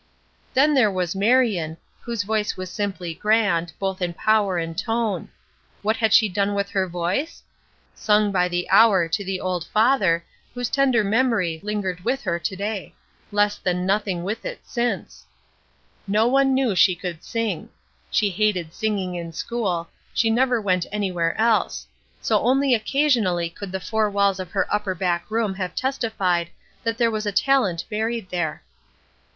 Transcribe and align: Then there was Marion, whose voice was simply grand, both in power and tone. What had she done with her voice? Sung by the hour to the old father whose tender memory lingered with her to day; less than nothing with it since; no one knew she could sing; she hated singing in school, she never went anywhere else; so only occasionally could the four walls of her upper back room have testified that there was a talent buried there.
Then 0.55 0.73
there 0.73 0.89
was 0.89 1.15
Marion, 1.15 1.77
whose 1.99 2.23
voice 2.23 2.57
was 2.57 2.71
simply 2.71 3.13
grand, 3.13 3.71
both 3.77 4.01
in 4.01 4.15
power 4.15 4.57
and 4.57 4.75
tone. 4.75 5.29
What 5.83 5.97
had 5.97 6.11
she 6.11 6.27
done 6.27 6.55
with 6.55 6.71
her 6.71 6.87
voice? 6.87 7.43
Sung 7.93 8.31
by 8.31 8.47
the 8.47 8.67
hour 8.71 9.07
to 9.07 9.23
the 9.23 9.39
old 9.39 9.63
father 9.67 10.25
whose 10.55 10.71
tender 10.71 11.03
memory 11.03 11.59
lingered 11.61 12.03
with 12.03 12.23
her 12.23 12.39
to 12.39 12.55
day; 12.55 12.95
less 13.31 13.57
than 13.59 13.85
nothing 13.85 14.23
with 14.23 14.43
it 14.43 14.61
since; 14.63 15.27
no 16.07 16.25
one 16.25 16.55
knew 16.55 16.73
she 16.73 16.95
could 16.95 17.23
sing; 17.23 17.69
she 18.09 18.31
hated 18.31 18.73
singing 18.73 19.13
in 19.13 19.31
school, 19.31 19.87
she 20.15 20.31
never 20.31 20.59
went 20.59 20.87
anywhere 20.91 21.39
else; 21.39 21.85
so 22.21 22.39
only 22.41 22.73
occasionally 22.73 23.51
could 23.51 23.71
the 23.71 23.79
four 23.79 24.09
walls 24.09 24.39
of 24.39 24.49
her 24.49 24.65
upper 24.73 24.95
back 24.95 25.29
room 25.29 25.53
have 25.53 25.75
testified 25.75 26.49
that 26.81 26.97
there 26.97 27.11
was 27.11 27.27
a 27.27 27.31
talent 27.31 27.85
buried 27.87 28.27
there. 28.31 28.63